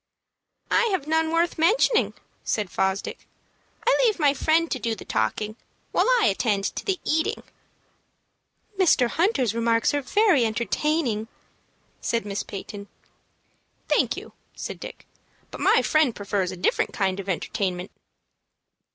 "I 0.71 0.85
have 0.85 1.05
none 1.07 1.31
worth 1.31 1.59
mentioning," 1.59 2.15
said 2.43 2.71
Fosdick. 2.71 3.27
"I 3.85 3.95
leave 4.03 4.17
my 4.17 4.33
friend 4.33 4.71
to 4.71 4.79
do 4.79 4.95
the 4.95 5.05
talking, 5.05 5.57
while 5.91 6.07
I 6.19 6.25
attend 6.25 6.63
to 6.75 6.83
the 6.83 6.99
eating." 7.03 7.43
"Mr. 8.79 9.09
Hunter's 9.09 9.53
remarks 9.53 9.93
are 9.93 10.01
very 10.01 10.43
entertaining," 10.43 11.27
said 12.01 12.25
Miss 12.25 12.41
Peyton. 12.41 12.87
"Thank 13.87 14.17
you," 14.17 14.33
said 14.55 14.79
Dick; 14.79 15.05
"but 15.51 15.61
my 15.61 15.83
friend 15.83 16.15
prefers 16.15 16.49
a 16.51 16.57
different 16.57 16.93
kind 16.93 17.19
of 17.19 17.29
entertainment." 17.29 17.91